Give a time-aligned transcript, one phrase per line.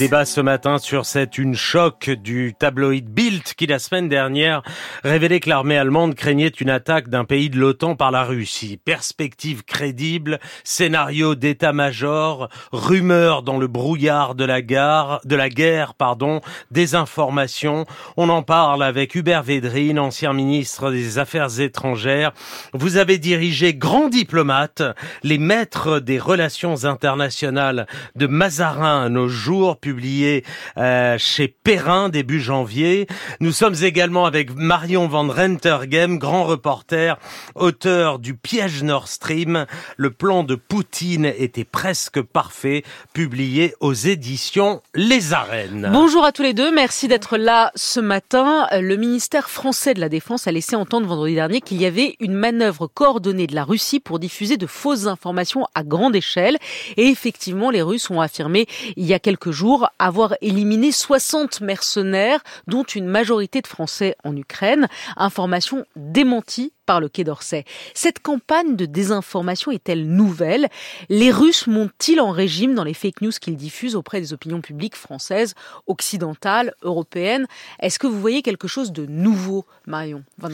[0.00, 4.62] Débat ce matin sur cette une choc du tabloïd Bild qui la semaine dernière
[5.02, 8.78] révélait que l'armée allemande craignait une attaque d'un pays de l'OTAN par la Russie.
[8.84, 16.42] Perspective crédible, scénario d'état-major, rumeurs dans le brouillard de la gare, de la guerre, pardon,
[16.70, 17.84] désinformation.
[18.16, 22.30] On en parle avec Hubert Védrine, ancien ministre des Affaires étrangères.
[22.72, 24.80] Vous avez dirigé grand diplomate,
[25.24, 30.44] les maîtres des relations internationales de Mazarin à nos jours publié
[30.76, 33.06] euh, chez Perrin début janvier.
[33.40, 37.18] Nous sommes également avec Marion Van Rentergem, grand reporter,
[37.54, 39.64] auteur du Piège Nord Stream.
[39.96, 42.82] Le plan de Poutine était presque parfait,
[43.14, 45.88] publié aux éditions Les Arènes.
[45.90, 48.66] Bonjour à tous les deux, merci d'être là ce matin.
[48.72, 52.34] Le ministère français de la Défense a laissé entendre vendredi dernier qu'il y avait une
[52.34, 56.58] manœuvre coordonnée de la Russie pour diffuser de fausses informations à grande échelle.
[56.98, 58.66] Et effectivement, les Russes ont affirmé
[58.98, 64.36] il y a quelques jours avoir éliminé 60 mercenaires, dont une majorité de Français en
[64.36, 64.88] Ukraine.
[65.16, 67.66] Information démentie par le Quai d'Orsay.
[67.92, 70.68] Cette campagne de désinformation est-elle nouvelle?
[71.10, 74.96] Les Russes montent-ils en régime dans les fake news qu'ils diffusent auprès des opinions publiques
[74.96, 75.54] françaises,
[75.86, 77.46] occidentales, européennes?
[77.80, 80.48] Est-ce que vous voyez quelque chose de nouveau, Marion Van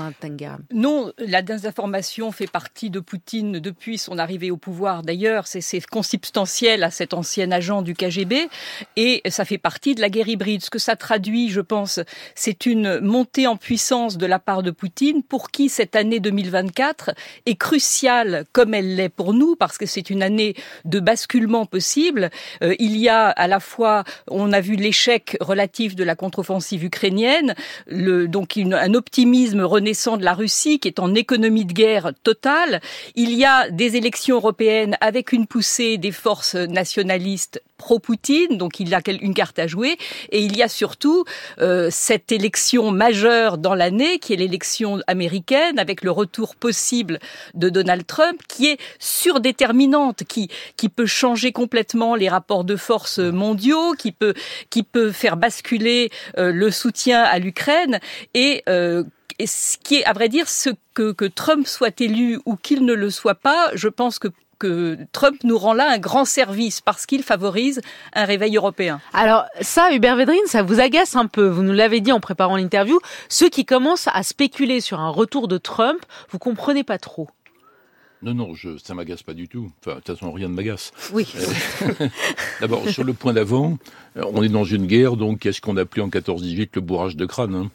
[0.72, 5.04] Non, la désinformation fait partie de Poutine depuis son arrivée au pouvoir.
[5.04, 8.48] D'ailleurs, c'est consubstantiel à cet ancien agent du KGB
[8.96, 10.64] et ça fait partie de la guerre hybride.
[10.64, 12.00] Ce que ça traduit, je pense,
[12.34, 17.12] c'est une montée en puissance de la part de Poutine pour qui cette année 2024
[17.46, 22.30] est cruciale comme elle l'est pour nous parce que c'est une année de basculement possible.
[22.62, 26.84] Euh, il y a à la fois, on a vu l'échec relatif de la contre-offensive
[26.84, 27.54] ukrainienne,
[27.86, 32.12] le, donc une, un optimisme renaissant de la Russie qui est en économie de guerre
[32.22, 32.80] totale.
[33.14, 38.94] Il y a des élections européennes avec une poussée des forces nationalistes pro-Poutine, donc il
[38.94, 39.96] a une carte à jouer.
[40.30, 41.24] Et il y a surtout
[41.60, 47.18] euh, cette élection majeure dans l'année, qui est l'élection américaine, avec le retour possible
[47.54, 53.18] de Donald Trump, qui est surdéterminante, qui, qui peut changer complètement les rapports de force
[53.18, 54.34] mondiaux, qui peut,
[54.70, 58.00] qui peut faire basculer euh, le soutien à l'Ukraine.
[58.34, 59.04] Et euh,
[59.38, 62.84] et ce qui est, à vrai dire, ce que, que Trump soit élu ou qu'il
[62.84, 64.28] ne le soit pas, je pense que
[64.64, 67.82] que Trump nous rend là un grand service parce qu'il favorise
[68.14, 69.00] un réveil européen.
[69.12, 71.46] Alors ça, Hubert Védrine, ça vous agace un peu.
[71.46, 72.98] Vous nous l'avez dit en préparant l'interview.
[73.28, 77.28] Ceux qui commencent à spéculer sur un retour de Trump, vous comprenez pas trop.
[78.22, 79.70] Non, non, je, ça m'agace pas du tout.
[79.80, 80.92] Enfin, de toute façon, rien ne m'agace.
[81.12, 81.26] Oui.
[81.36, 82.08] Euh,
[82.62, 83.76] d'abord, sur le point d'avant,
[84.16, 87.54] on est dans une guerre, donc qu'est-ce qu'on appelait en 14-18 le bourrage de crâne
[87.54, 87.70] hein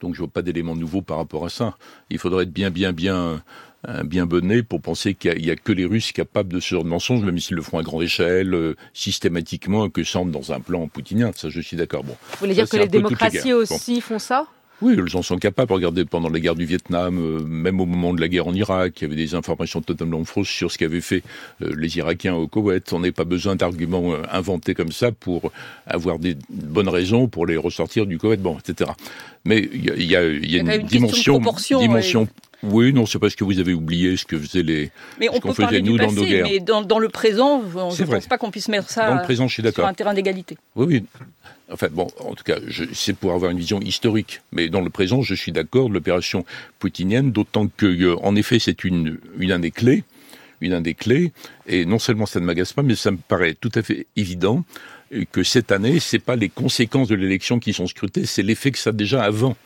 [0.00, 1.76] Donc je vois pas d'éléments nouveaux par rapport à ça.
[2.10, 3.42] Il faudrait être bien, bien, bien
[3.86, 6.84] un bien bonnet pour penser qu'il n'y a, que les Russes capables de ce genre
[6.84, 10.60] de mensonge, même s'ils le font à grande échelle, euh, systématiquement, que semble dans un
[10.60, 11.30] plan poutinien.
[11.34, 12.04] Ça, je suis d'accord.
[12.04, 14.46] Bon, Vous voulez dire que les démocraties aussi font ça?
[14.82, 15.72] Oui, elles en sont capables.
[15.72, 19.00] Regardez, pendant la guerre du Vietnam, euh, même au moment de la guerre en Irak,
[19.00, 21.22] il y avait des informations totalement fausses sur ce qu'avaient fait
[21.62, 22.92] euh, les Irakiens au Koweït.
[22.92, 25.52] On n'a pas besoin d'arguments inventés comme ça pour
[25.86, 28.90] avoir des bonnes raisons pour les ressortir du Koweït, bon, etc.
[29.44, 31.40] Mais il y a, une, dimension,
[31.78, 32.28] dimension
[32.62, 35.54] oui, non, c'est parce que vous avez oublié ce que faisaient les, mais on qu'on
[35.54, 36.46] faisait nous dans nos guerres.
[36.50, 39.48] Mais dans, le présent, je ne pense pas qu'on puisse mettre ça dans le présent,
[39.48, 40.56] je suis sur un terrain d'égalité.
[40.76, 41.04] Oui, oui.
[41.72, 42.56] Enfin bon, en tout cas,
[42.92, 44.40] c'est pour avoir une vision historique.
[44.52, 46.44] Mais dans le présent, je suis d'accord de l'opération
[46.80, 50.02] poutinienne, d'autant que, euh, en effet, c'est une, une année clé,
[50.60, 51.32] une année clé.
[51.68, 54.64] Et non seulement ça ne m'agace pas, mais ça me paraît tout à fait évident
[55.32, 58.78] que cette année, c'est pas les conséquences de l'élection qui sont scrutées, c'est l'effet que
[58.78, 59.56] ça a déjà avant.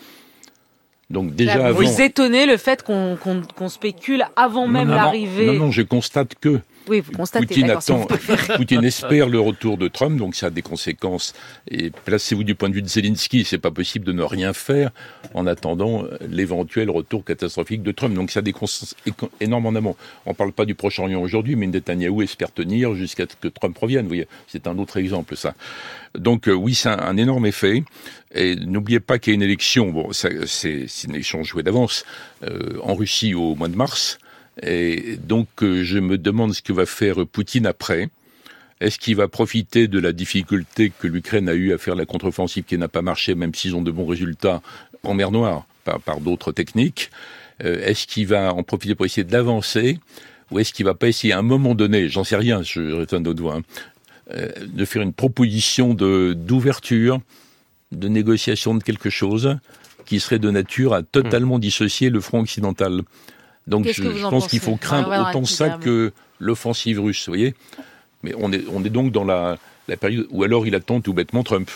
[1.15, 5.47] Donc déjà Vous étonnez le fait qu'on spécule avant même l'arrivée.
[5.47, 7.47] Non, non, je constate que oui, vous constatez.
[7.47, 8.07] Poutine, attend,
[8.57, 11.35] Poutine espère le retour de Trump, donc ça a des conséquences.
[11.71, 14.91] Et placez-vous du point de vue de Zelensky, c'est pas possible de ne rien faire
[15.33, 18.15] en attendant l'éventuel retour catastrophique de Trump.
[18.15, 18.95] Donc ça a des conséquences
[19.41, 19.97] énormes en amont.
[20.27, 24.03] On parle pas du Proche-Orient aujourd'hui, mais Netanyahou espère tenir jusqu'à ce que Trump revienne.
[24.03, 25.55] Vous voyez, c'est un autre exemple, ça.
[26.19, 27.83] Donc euh, oui, c'est un, énorme effet.
[28.35, 32.05] Et n'oubliez pas qu'il y a une élection, bon, c'est une élection jouée d'avance,
[32.43, 34.19] euh, en Russie au mois de mars.
[34.63, 38.09] Et donc, euh, je me demande ce que va faire Poutine après.
[38.81, 42.65] Est-ce qu'il va profiter de la difficulté que l'Ukraine a eu à faire la contre-offensive
[42.65, 44.63] qui n'a pas marché, même s'ils ont de bons résultats
[45.03, 47.11] en mer Noire, par, d'autres techniques?
[47.65, 49.99] Euh, Est-ce qu'il va en profiter pour essayer d'avancer?
[50.51, 53.23] Ou est-ce qu'il va pas essayer à un moment donné, j'en sais rien, je rétonne
[53.23, 53.63] d'autres voix, hein,
[54.33, 57.21] euh, de faire une proposition d'ouverture,
[57.93, 59.57] de négociation de quelque chose
[60.05, 63.03] qui serait de nature à totalement dissocier le front occidental?
[63.67, 67.55] Donc je, pense qu'il faut craindre autant ça que l'offensive russe, vous voyez
[68.23, 69.59] Mais on est, on est donc dans la,
[69.89, 71.71] la période, ou alors il attend tout bêtement Trump.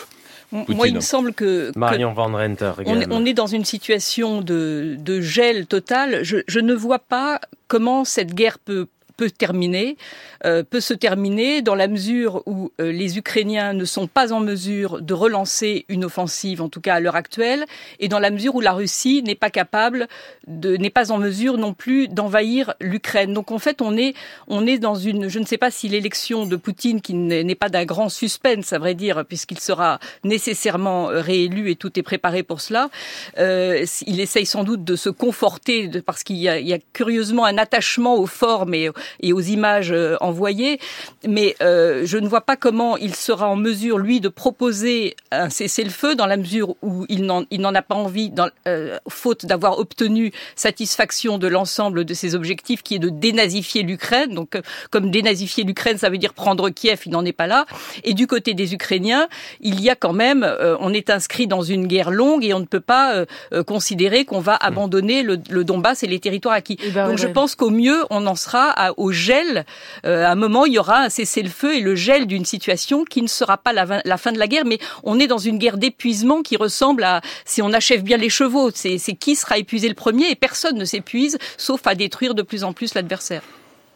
[0.51, 4.95] Moi, il me semble que, Marion Van Renter, on, on, est dans une situation de,
[4.97, 6.23] de gel total.
[6.23, 8.87] Je, je ne vois pas comment cette guerre peut
[9.19, 9.97] peut terminer,
[10.45, 14.39] euh, peut se terminer dans la mesure où euh, les Ukrainiens ne sont pas en
[14.39, 17.65] mesure de relancer une offensive, en tout cas à l'heure actuelle,
[17.99, 20.07] et dans la mesure où la Russie n'est pas capable,
[20.47, 23.33] de, n'est pas en mesure non plus d'envahir l'Ukraine.
[23.33, 24.13] Donc en fait, on est,
[24.47, 27.67] on est dans une, je ne sais pas si l'élection de Poutine, qui n'est pas
[27.67, 32.43] d'un grand suspense, à vrai dire, puisqu'il sera nécessairement euh, réélu et tout est préparé
[32.43, 32.89] pour cela,
[33.37, 37.57] euh, il essaye sans doute de se conforter parce qu'il y, y, a curieusement un
[37.57, 38.89] attachement aux formes et,
[39.21, 40.79] et aux images euh, envoyées,
[41.27, 45.49] mais euh, je ne vois pas comment il sera en mesure, lui, de proposer un
[45.49, 50.31] cessez-le-feu dans la mesure où il n'en a pas envie, dans, euh, faute d'avoir obtenu
[50.55, 54.33] satisfaction de l'ensemble de ses objectifs, qui est de dénazifier l'Ukraine.
[54.33, 54.61] Donc, euh,
[54.91, 57.65] comme dénazifier l'Ukraine, ça veut dire prendre Kiev, il n'en est pas là.
[58.03, 59.27] Et du côté des Ukrainiens,
[59.59, 62.59] il y a quand même, euh, on est inscrit dans une guerre longue et on
[62.59, 63.25] ne peut pas
[63.65, 66.77] considérer qu'on va abandonner le, le, Donbass et les territoires acquis.
[66.83, 69.65] Eh ben, Donc, je pense qu'au mieux, on en sera à, au gel.
[70.05, 73.21] Euh, à un moment, il y aura un cessez-le-feu et le gel d'une situation qui
[73.21, 76.41] ne sera pas la, fin de la guerre, mais on est dans une guerre d'épuisement
[76.41, 78.71] qui ressemble à si on achève bien les chevaux.
[78.73, 82.63] C'est qui sera épuisé le premier et personne ne s'épuise, sauf à détruire de plus
[82.63, 83.41] en plus l'adversaire.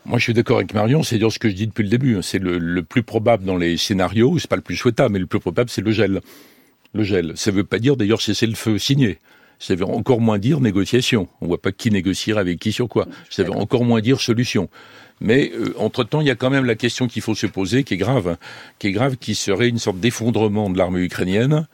[0.05, 2.17] Moi, je suis d'accord avec Marion, c'est dire ce que je dis depuis le début.
[2.21, 5.27] C'est le, le, plus probable dans les scénarios, c'est pas le plus souhaitable, mais le
[5.27, 6.21] plus probable, c'est le gel.
[6.93, 7.33] Le gel.
[7.35, 9.19] Ça veut pas dire d'ailleurs cesser le feu signé.
[9.63, 11.29] Ça veut encore moins dire négociation.
[11.39, 13.07] On voit pas qui négociera avec qui sur quoi.
[13.29, 14.67] Ça veut encore moins dire solution.
[15.21, 17.93] Mais euh, entre-temps, il y a quand même la question qu'il faut se poser, qui
[17.93, 18.37] est grave, hein,
[18.77, 21.65] qui est grave, qui serait une sorte d'effondrement de l'armée ukrainienne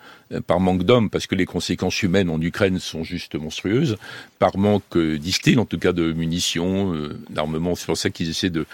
[0.45, 3.97] par manque d'hommes, parce que les conséquences humaines en Ukraine sont juste monstrueuses,
[4.37, 7.75] par manque, euh, disent-ils, en tout cas de munitions, euh, d'armement.
[7.75, 8.65] C'est pour ça qu'ils essaient de,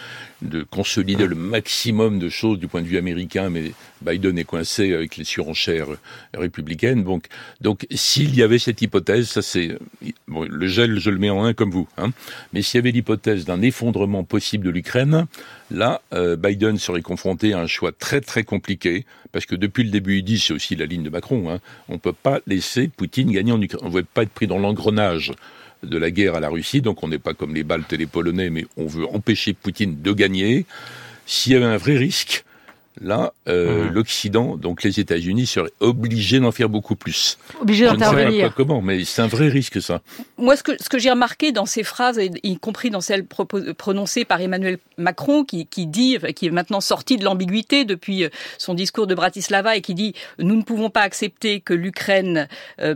[0.42, 3.72] de consolider le maximum de choses du point de vue américain, mais
[4.02, 5.88] Biden est coincé avec les surenchères
[6.34, 7.04] républicaines.
[7.04, 7.28] Donc,
[7.62, 9.78] donc s'il y avait cette hypothèse, ça c'est
[10.28, 11.88] bon, le gel, je le mets en un comme vous.
[11.98, 12.12] Hein,
[12.54, 15.26] mais s'il y avait l'hypothèse d'un effondrement possible de l'Ukraine,
[15.72, 19.90] là, euh, Biden serait confronté à un choix très très compliqué, parce que depuis le
[19.90, 21.60] début, il dit, c'est aussi la ligne de Macron, hein,
[21.90, 23.82] on ne peut pas laisser Poutine gagner en Ukraine.
[23.84, 25.34] On ne veut pas être pris dans l'engrenage
[25.84, 28.08] de la guerre à la Russie, donc on n'est pas comme les Baltes et les
[28.08, 30.66] Polonais, mais on veut empêcher Poutine de gagner.
[31.26, 32.44] S'il y avait un vrai risque,
[33.02, 33.94] Là, euh, mmh.
[33.94, 37.38] l'Occident, donc les États-Unis, seraient obligés d'en faire beaucoup plus.
[37.62, 38.30] Obligés d'intervenir.
[38.30, 40.02] Je ne sais pas comment, mais c'est un vrai risque, ça.
[40.38, 44.26] Moi, ce que, ce que j'ai remarqué dans ces phrases, y compris dans celles prononcées
[44.26, 48.74] par Emmanuel Macron, qui, qui dit, qui est maintenant sorti de l'ambiguïté depuis euh, son
[48.74, 52.48] discours de Bratislava et qui dit «Nous ne pouvons pas accepter que l'Ukraine
[52.80, 52.96] euh,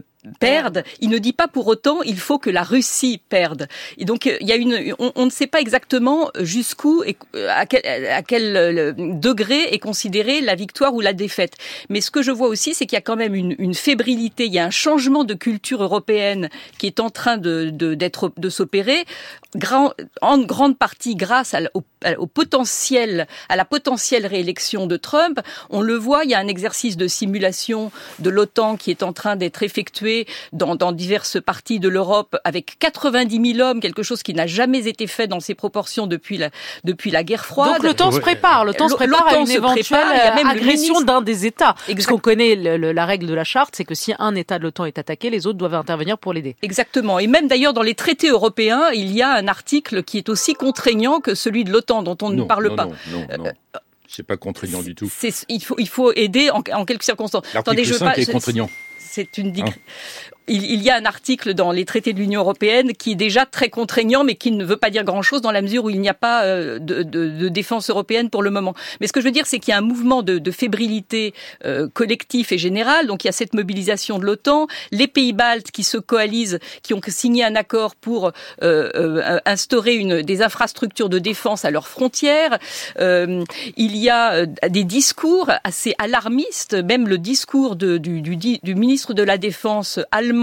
[1.01, 3.67] Il ne dit pas pour autant il faut que la Russie perde.
[3.97, 7.17] Et donc il y a une, on, ne sait pas exactement jusqu'où et
[7.47, 11.53] à quel, à quel, euh, degré est considérée la victoire ou la défaite.
[11.89, 14.53] Mais ce que je vois aussi, c'est qu'il y a quand même une, fébrilité, il
[14.53, 19.05] y a un changement de culture européenne qui est en train de d'être de, s'opérer,
[20.21, 21.83] en grande partie grâce à, au,
[22.17, 25.39] au potentiel, à la potentielle réélection de Trump.
[25.69, 29.13] On le voit, il y a un exercice de simulation de l'OTAN qui est en
[29.13, 34.23] train d'être effectué dans, dans diverses parties de l'Europe avec 90 000 hommes, quelque chose
[34.23, 36.49] qui n'a jamais été fait dans ces proportions depuis la,
[36.83, 37.75] depuis la guerre froide.
[37.75, 40.07] Donc le temps se prépare, le temps se prépare à une éventuelle
[40.45, 41.75] agression d'un des États.
[41.87, 44.63] Parce qu'on connaît le, la règle de la charte, c'est que si un État de
[44.63, 46.55] l'OTAN est attaqué, les autres doivent intervenir pour l'aider.
[46.61, 47.19] Exactement.
[47.19, 50.53] Et même d'ailleurs dans les traités européens, il y a un article qui est aussi
[50.53, 52.85] contraignant que celui de l'OTAN, dont on ne parle pas.
[52.85, 53.45] Non, non, non.
[53.45, 55.11] Euh, c'est pas contraignant du tout.
[55.49, 57.43] Il faut, il faut aider en, en quelques circonstances.
[57.53, 58.69] L'article 5 est contraignant
[59.09, 59.51] c'est une
[60.49, 63.69] il, y a un article dans les traités de l'Union européenne qui est déjà très
[63.69, 66.13] contraignant, mais qui ne veut pas dire grand-chose dans la mesure où il n'y a
[66.13, 68.73] pas euh, de, défense européenne pour le moment.
[68.99, 71.33] Mais ce que je veux dire, c'est qu'il y a un mouvement de, fébrilité
[71.65, 73.07] euh, collectif et général.
[73.07, 76.93] Donc il y a cette mobilisation de l'OTAN, les pays baltes qui se coalisent, qui
[76.93, 82.57] ont signé un accord pour euh, euh instaurer des infrastructures de défense à leurs frontières.
[82.99, 89.99] Il y a des discours assez alarmistes, même le discours du ministre de la Défense
[90.11, 90.38] allemand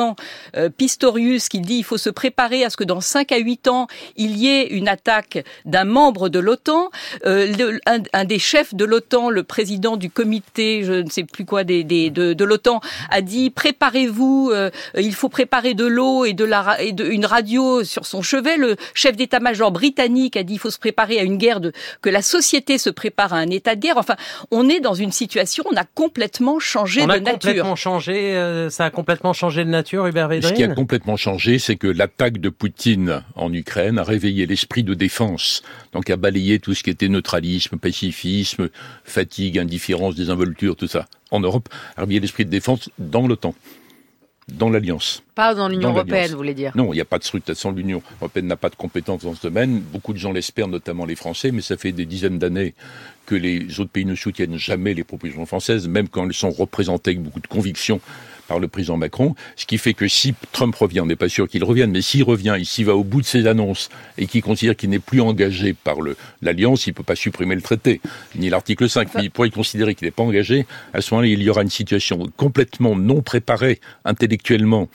[0.57, 3.69] euh, Pistorius qui dit il faut se préparer à ce que dans 5 à 8
[3.69, 3.87] ans,
[4.17, 6.91] il y ait une attaque d'un membre de l'OTAN.
[7.25, 11.65] Euh, un, des chefs de l'OTAN, le président du comité, je ne sais plus quoi,
[11.65, 16.33] des, des de, de l'OTAN, a dit préparez-vous, euh, il faut préparer de l'eau et
[16.33, 18.57] de la et de, une radio sur son chevet.
[18.57, 21.73] Le chef d'état-major britannique a dit il faut se préparer à une guerre de
[22.03, 23.99] que la société se prépare à un état de guerre.
[23.99, 24.17] Enfin,
[24.51, 27.33] on est dans une situation, on a complètement changé on de a nature.
[27.33, 31.17] Complètement changé, ça a complètement changé de nature nature, Hubert Védrine Ce qui a complètement
[31.17, 36.17] changé, c'est que l'attaque de Poutine en Ukraine a réveillé l'esprit de défense, donc a
[36.17, 38.69] balayé tout ce qui était neutralisme, pacifisme,
[39.05, 41.07] fatigue, indifférence, désinvolture, tout ça.
[41.31, 43.55] En Europe, a réveillé l'esprit de défense dans l'OTAN
[44.49, 45.23] dans l'Alliance.
[45.35, 47.73] Pas dans l'Union européenne, vous voulez dire Non, il n'y a pas de scrutation.
[47.73, 49.81] L'Union européenne n'a pas de compétences dans ce domaine.
[49.81, 52.75] Beaucoup de gens l'espèrent, notamment les Français, mais ça fait des dizaines d'années
[53.27, 57.11] que les autres pays ne soutiennent jamais les propositions françaises, même quand elles sont représentées
[57.11, 58.01] avec beaucoup de conviction
[58.47, 61.49] par le président Macron, ce qui fait que si Trump revient, on n'est pas sûr
[61.49, 63.89] qu'il revienne, mais s'il revient, s'il va au bout de ses annonces
[64.19, 65.97] et qu'il considère qu'il n'est plus engagé par
[66.43, 68.01] l'Alliance, il ne peut pas supprimer le traité,
[68.35, 71.43] ni l'article 5, mais il pourrait considérer qu'il n'est pas engagé, à ce moment-là, il
[71.43, 74.89] y aura une situation complètement non préparée intellectuellement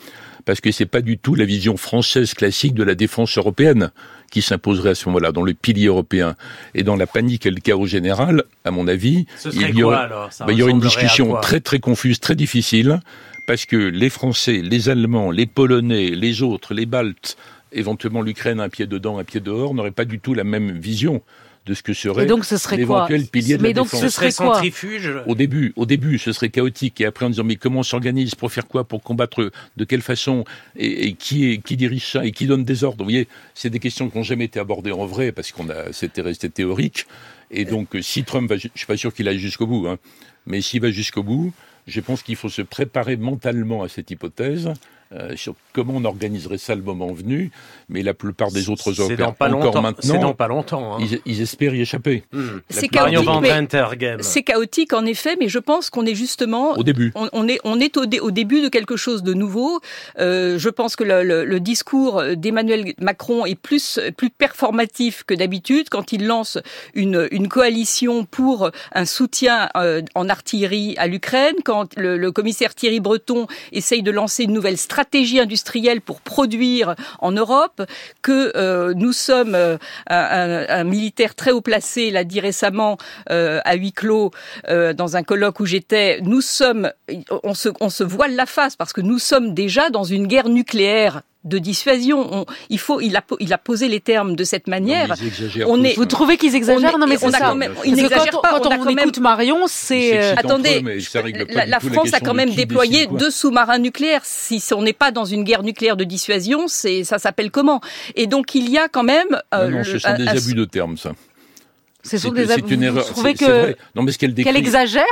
[0.44, 3.90] parce que c'est pas du tout la vision française classique de la défense européenne
[4.32, 6.34] qui s'imposerait à ce moment-là dans le pilier européen
[6.74, 10.46] et dans la panique et le chaos général, à mon avis, il y aura, bah,
[10.48, 12.98] il y aura une discussion très très confuse, très difficile
[13.46, 17.36] parce que les Français, les Allemands, les Polonais, les autres, les Baltes,
[17.72, 21.22] éventuellement l'Ukraine un pied dedans, un pied dehors, n'auraient pas du tout la même vision
[21.66, 24.00] de ce que serait l'éventuel pilier de mais la donc défense.
[24.00, 27.00] Ce serait centrifuge Au début, au début, ce serait chaotique.
[27.00, 30.02] Et après, en disant mais comment on s'organise pour faire quoi, pour combattre de quelle
[30.02, 30.44] façon,
[30.76, 32.98] et, qui est qui dirige ça et qui donne des ordres?
[32.98, 35.92] Vous voyez, c'est des questions qui n'ont jamais été abordées en vrai parce qu'on a
[35.92, 37.06] c'était resté théorique.
[37.50, 39.98] Et donc, si Trump va, je suis pas sûr qu'il aille jusqu'au bout, hein,
[40.46, 41.52] mais s'il va jusqu'au bout,
[41.86, 44.72] je pense qu'il faut se préparer mentalement à cette hypothèse
[45.14, 47.50] euh, sur comment on organiserait ça le moment venu,
[47.90, 50.96] mais la plupart des autres Européens, encore maintenant, c'est dans pas longtemps.
[50.96, 51.06] Hein.
[51.26, 52.24] Ils, espèrent y échapper.
[52.32, 52.60] Hmm.
[52.70, 53.28] C'est chaotique,
[54.20, 57.12] c'est chaotique en effet, mais je pense qu'on est justement au début.
[57.14, 59.80] On, est on est au, au, début de quelque chose de nouveau.
[60.18, 65.34] Euh, je pense que le, le, le discours d'Emmanuel Macron est plus plus performatif que
[65.34, 66.58] d'habitude quand il lance
[66.94, 72.74] une une coalition pour un soutien euh, en artillerie à l'Ukraine, quand le, le commissaire
[72.74, 77.82] Thierry Breton essaye de lancer une nouvelle stratégie stratégie industrielle pour produire en Europe,
[78.22, 82.98] que euh, nous sommes euh, un, militaire très haut placé, l'a dit récemment
[83.30, 84.30] euh, à huis clos
[84.68, 86.92] dans un colloque où j'étais, nous sommes,
[87.42, 90.48] on se, on se voile la face parce que nous sommes déjà dans une guerre
[90.48, 92.46] nucléaire de dissuasion.
[92.70, 95.14] il faut, il a, il a posé les termes de cette manière.
[95.66, 97.54] on est, vous trouvez qu'ils exagèrent Non, mais c'est ça.
[97.54, 98.60] Même, ils n'exagèrent pas.
[98.60, 100.36] Quand on, écoute Marion, c'est.
[100.36, 100.82] Attendez,
[101.66, 104.22] la, France a quand même déployé deux sous-marins nucléaires.
[104.24, 107.80] Si on n'est pas dans une guerre nucléaire de dissuasion, c'est ça s'appelle comment?
[108.14, 109.38] Et donc il y a quand même.
[109.54, 111.12] Euh, non, ce sont des abus de termes, ça.
[112.02, 113.04] C'est une erreur.
[113.06, 115.04] Vous trouvez que non, mais ce qu'elle qu'elle exagère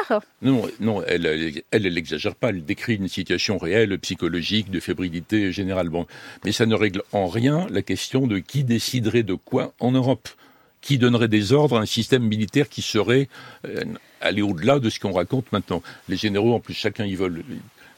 [0.42, 2.48] Non, non, elle, elle, elle, exagère pas.
[2.48, 6.06] Elle décrit une situation réelle, psychologique, de fébrilité généralement.
[6.44, 10.28] Mais ça ne règle en rien la question de qui déciderait de quoi en Europe.
[10.80, 13.28] Qui donnerait des ordres à un système militaire qui serait
[13.66, 13.84] euh,
[14.22, 15.82] aller au-delà de ce qu'on raconte maintenant?
[16.08, 17.44] Les généraux, en plus, chacun ils veulent.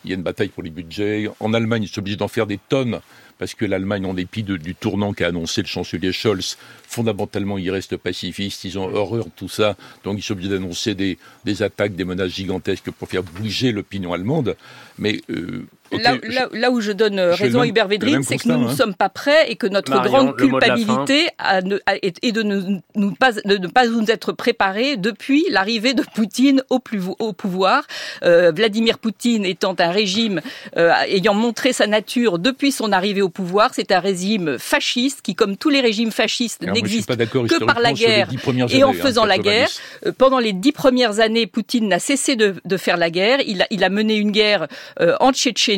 [0.05, 1.29] Il y a une bataille pour les budgets.
[1.39, 2.99] En Allemagne, ils sont obligés d'en faire des tonnes
[3.43, 6.57] parce que l'Allemagne, en dépit du tournant qu'a annoncé le chancelier Scholz,
[6.87, 10.95] fondamentalement, ils restent pacifistes, ils ont horreur de tout ça, donc ils sont obligés d'annoncer
[10.95, 14.55] des, des, attaques, des menaces gigantesques pour faire bouger l'opinion allemande.
[14.97, 15.67] Mais euh,
[16.53, 18.77] là, où je donne raison à Hubert Védrine, c'est que nous ne hein.
[18.77, 21.29] sommes pas près et que notre grande culpabilité
[22.03, 27.03] est de ne, pas, ne pas nous être préparés depuis l'arrivée de Poutine au, plus,
[27.19, 27.85] au pouvoir.
[28.23, 30.41] Euh, Vladimir Poutine étant un régime
[30.77, 35.35] euh, ayant montré sa nature depuis son arrivée au pouvoir, c'est un régime fasciste qui,
[35.35, 38.29] comme tous les régimes fascistes, n'existe que par la guerre
[38.71, 39.69] et en hein, faisant la guerre.
[40.07, 43.41] Euh, pendant les dix premières années, Poutine n'a cessé de, de, faire la guerre.
[43.47, 44.69] Il a, il a mené une guerre
[45.21, 45.73] en Tchétchénie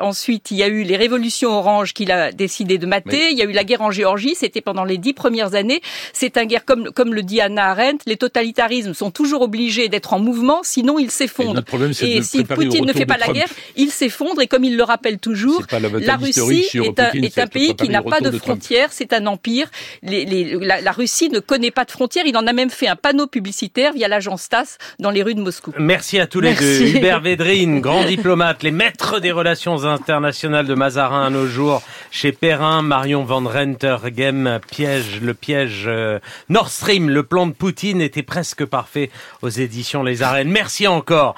[0.00, 3.30] Ensuite, il y a eu les révolutions oranges qu'il a décidé de mater.
[3.30, 4.34] Il y a eu la guerre en Géorgie.
[4.34, 5.80] C'était pendant les dix premières années.
[6.12, 10.12] C'est un guerre, comme, comme le dit Anna Arendt, les totalitarismes sont toujours obligés d'être
[10.12, 11.62] en mouvement, sinon ils s'effondrent.
[12.02, 14.40] Et, si Poutine ne fait pas la guerre, il s'effondre.
[14.40, 18.02] Et comme il le rappelle toujours, la, Russie est un, est un pays qui n'a
[18.02, 18.88] pas de frontières.
[18.92, 19.68] C'est un empire.
[20.02, 22.24] Les, les, la, la, Russie ne connaît pas de frontières.
[22.26, 25.40] Il en a même fait un panneau publicitaire via l'agence TASS dans les rues de
[25.40, 25.72] Moscou.
[25.78, 26.96] Merci à tous les deux.
[26.96, 31.82] Hubert Védrine, grand diplomate, les maîtres des relations Relations internationales de Mazarin à nos jours
[32.12, 38.00] chez Perrin, Marion Van Rentergem, piège, le piège euh, Nord Stream, le plan de Poutine
[38.00, 39.10] était presque parfait
[39.42, 40.50] aux éditions Les Arènes.
[40.50, 41.28] Merci encore.